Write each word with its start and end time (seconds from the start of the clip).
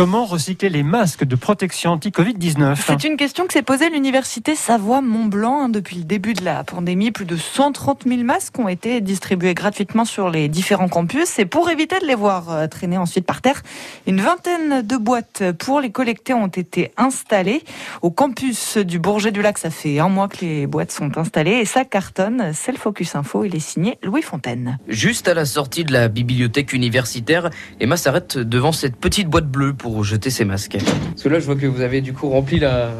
Comment 0.00 0.24
recycler 0.24 0.70
les 0.70 0.82
masques 0.82 1.24
de 1.24 1.36
protection 1.36 1.90
anti-Covid-19 1.90 2.78
C'est 2.86 3.04
une 3.04 3.18
question 3.18 3.46
que 3.46 3.52
s'est 3.52 3.60
posée 3.60 3.90
l'université 3.90 4.54
Savoie-Mont-Blanc 4.54 5.68
depuis 5.68 5.96
le 5.96 6.04
début 6.04 6.32
de 6.32 6.42
la 6.42 6.64
pandémie. 6.64 7.10
Plus 7.10 7.26
de 7.26 7.36
130 7.36 8.04
000 8.08 8.22
masques 8.22 8.58
ont 8.58 8.68
été 8.68 9.02
distribués 9.02 9.52
gratuitement 9.52 10.06
sur 10.06 10.30
les 10.30 10.48
différents 10.48 10.88
campus. 10.88 11.38
Et 11.38 11.44
pour 11.44 11.68
éviter 11.68 11.98
de 11.98 12.06
les 12.06 12.14
voir 12.14 12.50
euh, 12.50 12.66
traîner 12.66 12.96
ensuite 12.96 13.26
par 13.26 13.42
terre, 13.42 13.62
une 14.06 14.22
vingtaine 14.22 14.80
de 14.80 14.96
boîtes 14.96 15.42
pour 15.58 15.82
les 15.82 15.90
collecter 15.90 16.32
ont 16.32 16.46
été 16.46 16.92
installées. 16.96 17.62
Au 18.00 18.10
campus 18.10 18.78
du 18.78 18.98
Bourget 18.98 19.32
du 19.32 19.42
Lac, 19.42 19.58
ça 19.58 19.68
fait 19.68 19.98
un 19.98 20.08
mois 20.08 20.28
que 20.28 20.38
les 20.40 20.66
boîtes 20.66 20.92
sont 20.92 21.18
installées 21.18 21.58
et 21.58 21.66
ça 21.66 21.84
cartonne. 21.84 22.52
C'est 22.54 22.72
le 22.72 22.78
Focus 22.78 23.16
Info. 23.16 23.44
Il 23.44 23.54
est 23.54 23.60
signé 23.60 23.98
Louis 24.02 24.22
Fontaine. 24.22 24.78
Juste 24.88 25.28
à 25.28 25.34
la 25.34 25.44
sortie 25.44 25.84
de 25.84 25.92
la 25.92 26.08
bibliothèque 26.08 26.72
universitaire, 26.72 27.50
Emma 27.80 27.98
s'arrête 27.98 28.38
devant 28.38 28.72
cette 28.72 28.96
petite 28.96 29.28
boîte 29.28 29.50
bleue 29.50 29.74
pour 29.74 29.89
jeter 30.02 30.30
ses 30.30 30.44
masques. 30.44 30.78
Parce 31.10 31.22
que 31.22 31.28
là, 31.28 31.40
je 31.40 31.46
vois 31.46 31.56
que 31.56 31.66
vous 31.66 31.80
avez 31.80 32.00
du 32.00 32.12
coup 32.12 32.28
rempli 32.28 32.58
la, 32.58 32.92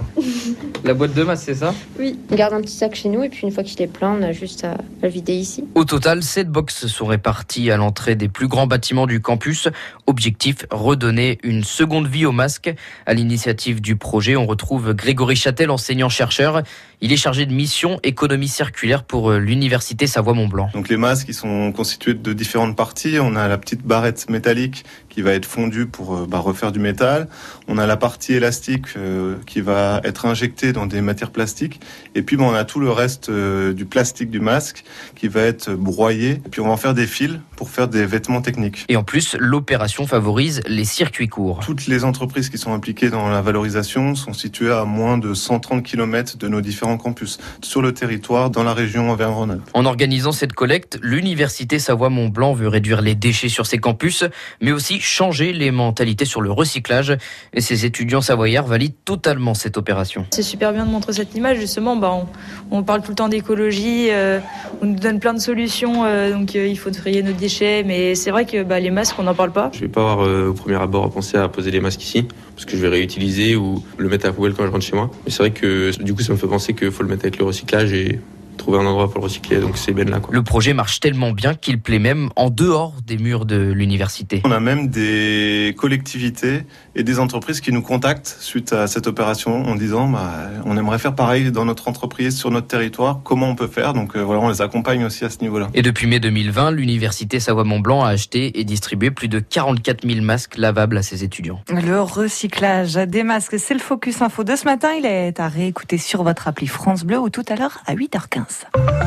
la 0.84 0.95
boîte 0.95 1.15
de 1.15 1.23
masques, 1.23 1.45
c'est 1.47 1.55
ça? 1.55 1.75
Oui, 1.98 2.19
on 2.30 2.34
garde 2.34 2.55
un 2.55 2.61
petit 2.61 2.75
sac 2.75 2.95
chez 2.95 3.09
nous 3.09 3.23
et 3.23 3.29
puis 3.29 3.41
une 3.43 3.52
fois 3.52 3.62
qu'il 3.62 3.80
est 3.83 3.87
plein, 3.87 4.12
on 4.19 4.23
a 4.23 4.33
juste 4.33 4.65
à 4.65 4.77
le 5.03 5.09
vider 5.09 5.34
ici. 5.34 5.65
Au 5.75 5.84
total, 5.84 6.23
sept 6.23 6.48
box 6.48 6.87
sont 6.87 7.06
réparties 7.06 7.70
à 7.70 7.77
l'entrée 7.77 8.15
des 8.15 8.29
plus 8.29 8.48
grands 8.48 8.66
bâtiments 8.66 9.06
du 9.06 9.20
campus. 9.20 9.69
Objectif, 10.06 10.66
redonner 10.70 11.39
une 11.43 11.65
seconde 11.65 12.06
vie 12.06 12.27
aux 12.27 12.33
masques. 12.33 12.75
À 13.06 13.15
l'initiative 13.15 13.80
du 13.80 13.97
projet, 13.97 14.37
on 14.37 14.47
retrouve 14.47 14.95
Grégory 14.95 15.37
Châtel, 15.37 15.70
enseignant-chercheur. 15.70 16.62
Il 17.03 17.12
est 17.12 17.17
chargé 17.17 17.47
de 17.47 17.53
mission 17.53 17.98
économie 18.03 18.48
circulaire 18.48 19.05
pour 19.05 19.31
euh, 19.31 19.39
l'université 19.39 20.06
Savoie-Mont-Blanc. 20.06 20.70
Donc 20.75 20.91
les 20.91 20.98
masques, 20.98 21.28
ils 21.28 21.34
sont 21.34 21.73
constitués 21.73 22.12
de 22.12 22.33
différentes 22.34 22.77
parties. 22.77 23.17
On 23.20 23.37
a 23.37 23.48
la 23.48 23.56
petite 23.56 23.83
barrette 23.83 24.28
métallique 24.28 24.84
qui 25.09 25.23
va 25.23 25.33
être 25.33 25.47
fondue 25.47 25.87
pour 25.87 26.15
euh, 26.15 26.27
bah, 26.28 26.39
refaire 26.39 26.73
du 26.73 26.78
métal. 26.78 27.28
On 27.69 27.78
a 27.78 27.87
la 27.87 27.97
partie 27.97 28.34
élastique 28.34 28.87
euh, 28.97 29.37
qui 29.47 29.62
va 29.62 30.03
être 30.05 30.27
injectée 30.27 30.70
dans 30.73 30.86
des 30.86 31.00
matières 31.00 31.31
plastiques. 31.31 31.81
Et 32.14 32.22
puis 32.22 32.36
bah, 32.36 32.45
on 32.45 32.55
a 32.55 32.64
tout 32.64 32.81
le 32.81 32.91
reste 32.91 33.28
euh, 33.28 33.72
du 33.72 33.84
plastique 33.84 34.31
du 34.31 34.41
masque 34.41 34.84
qui 35.17 35.28
va 35.28 35.42
être 35.42 35.72
broyé. 35.72 36.42
Et 36.45 36.48
puis 36.50 36.61
on 36.61 36.67
va 36.67 36.72
en 36.72 36.77
faire 36.77 36.95
des 36.95 37.06
fils 37.06 37.39
pour 37.56 37.70
faire 37.70 37.89
des 37.89 38.06
vêtements 38.06 38.42
techniques. 38.42 38.84
Et 38.89 38.97
en 38.97 39.05
plus, 39.05 39.36
l'opération 39.39 40.06
favorise 40.06 40.62
les 40.67 40.84
circuits 40.84 41.28
courts. 41.28 41.61
Toutes 41.64 41.86
les 41.86 42.05
entreprises 42.05 42.48
qui 42.48 42.58
sont 42.58 42.72
impliquées 42.72 43.11
dans 43.11 43.28
la 43.28 43.42
valorisation 43.42 44.14
sont 44.14 44.33
situées 44.33 44.72
à 44.72 44.84
moins 44.84 45.19
de 45.19 45.34
130 45.34 45.83
km 45.83 46.39
de 46.39 46.48
nos 46.48 46.61
différents 46.61 46.97
campus 46.97 47.39
sur 47.62 47.83
le 47.83 47.92
territoire 47.92 48.50
dans 48.50 48.62
la 48.62 48.75
région 48.75 49.11
Auvergne-Rhône-Alpes. 49.11 49.70
En 49.75 49.84
organisant 49.84 50.33
cette 50.33 50.52
collecte, 50.52 50.98
l'université 51.02 51.78
Savoie-Mont-Blanc 51.78 52.55
veut 52.55 52.69
réduire 52.69 53.00
les 53.00 53.14
déchets 53.14 53.48
sur 53.48 53.67
ses 53.67 53.78
campus, 53.78 54.25
mais 54.61 54.73
aussi 54.73 55.00
changer 55.00 55.52
les 55.52 55.70
mentalités 55.70 56.25
sur 56.25 56.41
le 56.41 56.50
recyclage. 56.50 57.17
Et 57.52 57.61
ses 57.61 57.84
étudiants 57.84 58.20
savoyards 58.20 58.67
valident 58.67 58.97
totalement 59.05 59.55
cette 59.55 59.77
opération. 59.77 60.27
C'est 60.30 60.42
super 60.42 60.59
bien 60.72 60.86
de 60.86 60.91
montrer 60.91 61.12
cette 61.12 61.34
image. 61.34 61.58
Justement, 61.58 61.97
bah, 61.97 62.27
on, 62.70 62.83
parle 62.83 63.03
tout 63.03 63.11
le 63.11 63.16
temps 63.16 63.28
d'écologie, 63.28 64.08
euh, 64.11 64.39
on 64.83 64.86
nous 64.86 64.98
donne 64.98 65.19
plein 65.19 65.34
de 65.34 65.39
solutions. 65.39 66.05
Euh, 66.05 66.33
donc 66.33 66.55
euh, 66.55 66.67
il 66.67 66.78
faut 66.78 66.91
trier 66.91 67.22
nos 67.22 67.33
déchets, 67.33 67.83
mais 67.84 68.14
c'est 68.14 68.30
vrai 68.30 68.44
que 68.44 68.62
bah, 68.62 68.78
les 68.78 68.91
masques, 68.91 69.17
on 69.19 69.25
n'en 69.25 69.34
parle 69.34 69.52
pas. 69.52 69.70
Je 69.72 69.80
vais 69.80 69.89
pas 69.89 70.12
avoir 70.12 70.48
au 70.48 70.52
premier 70.52 70.77
abord 70.77 71.05
à 71.05 71.11
penser 71.11 71.36
à 71.36 71.48
poser 71.48 71.70
les 71.70 71.80
masques 71.80 72.02
ici, 72.02 72.27
parce 72.55 72.67
que 72.67 72.77
je 72.77 72.83
vais 72.83 72.89
réutiliser 72.89 73.56
ou 73.56 73.83
le 73.97 74.08
mettre 74.08 74.27
à 74.27 74.28
la 74.28 74.34
poubelle 74.34 74.55
quand 74.55 74.67
je 74.67 74.70
rentre 74.70 74.84
chez 74.84 74.97
moi. 74.97 75.11
Mais 75.25 75.30
c'est 75.30 75.42
vrai 75.42 75.50
que 75.50 75.91
du 76.02 76.14
coup, 76.14 76.22
ça 76.22 76.33
me 76.33 76.39
fait 76.39 76.47
penser 76.47 76.74
qu'il 76.74 76.91
faut 76.91 77.02
le 77.02 77.08
mettre 77.08 77.24
avec 77.24 77.39
le 77.39 77.45
recyclage 77.45 77.92
et 77.92 78.20
trouver 78.61 78.78
un 78.78 78.86
endroit 78.86 79.11
pour 79.11 79.19
le 79.19 79.25
recycler. 79.25 79.61
Donc 79.61 79.77
c'est 79.77 79.92
ben 79.92 80.08
là. 80.08 80.20
Quoi. 80.20 80.33
Le 80.33 80.42
projet 80.42 80.72
marche 80.72 81.00
tellement 81.00 81.33
bien 81.33 81.55
qu'il 81.55 81.80
plaît 81.80 81.98
même 81.98 82.30
en 82.36 82.50
dehors 82.50 82.94
des 83.05 83.19
murs 83.19 83.47
de 83.47 83.56
l'université. 83.72 84.42
On 84.44 84.52
a 84.52 84.61
même 84.61 84.89
des 84.89 85.75
collectivités 85.77 86.62
et 86.94 87.02
des 87.02 87.19
entreprises 87.19 87.61
qui 87.61 87.72
nous 87.72 87.83
contactent 87.83 88.36
suite 88.41 88.72
à 88.72 88.86
cette 88.86 89.06
opération 89.06 89.64
en 89.64 89.75
disant 89.75 90.08
bah, 90.08 90.33
on 90.64 90.77
aimerait 90.77 90.98
faire 90.98 91.14
pareil 91.14 91.50
dans 91.50 91.64
notre 91.64 91.89
entreprise, 91.89 92.36
sur 92.36 92.50
notre 92.50 92.67
territoire, 92.67 93.20
comment 93.25 93.48
on 93.48 93.55
peut 93.55 93.67
faire? 93.67 93.94
Donc 93.94 94.17
euh, 94.17 94.22
voilà, 94.22 94.41
on 94.41 94.48
les 94.48 94.62
accompagne 94.62 95.05
aussi 95.05 95.24
à 95.24 95.30
ce 95.30 95.39
niveau-là. 95.40 95.68
Et 95.74 95.83
depuis 95.83 96.06
mai 96.06 96.20
2020, 96.20 96.73
l'université 96.73 97.40
Savoie-Mont-Blanc 97.40 98.05
a 98.05 98.08
acheté 98.08 98.61
et 98.61 98.64
distribué 98.64 99.11
plus 99.11 99.29
de 99.29 99.40
44 99.40 100.06
000 100.06 100.24
masques 100.24 100.56
lavables 100.56 100.98
à 100.98 101.02
ses 101.02 101.24
étudiants. 101.24 101.61
Le 101.68 102.01
recyclage 102.01 102.95
des 102.95 103.23
masques, 103.23 103.58
c'est 103.58 103.74
le 103.74 103.80
Focus 103.80 104.23
Info 104.23 104.45
de 104.45 104.55
ce 104.55 104.64
matin. 104.64 104.90
Il 104.98 105.06
est 105.06 105.40
à 105.40 105.48
réécouter 105.48 105.98
sur 105.98 106.23
votre 106.23 106.48
appli 106.48 106.67
France 106.67 107.05
Bleu 107.05 107.18
ou 107.18 107.30
tout 107.30 107.45
à 107.48 107.56
l'heure 107.56 107.79
à 107.86 107.95
8h15. 107.95 108.49
Finances. 108.50 109.00